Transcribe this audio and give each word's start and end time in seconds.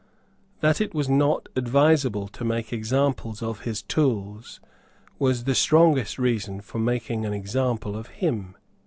That 0.61 0.81
it 0.81 0.95
was 0.95 1.07
not 1.07 1.47
advisable 1.55 2.27
to 2.29 2.43
make 2.43 2.73
examples 2.73 3.43
of 3.43 3.65
his 3.65 3.83
tools 3.83 4.59
was 5.19 5.43
the 5.43 5.53
strongest 5.53 6.17
reason 6.17 6.59
for 6.61 6.79
making 6.79 7.23
an 7.23 7.33
example 7.35 7.95
of 7.95 8.07
him. 8.07 8.55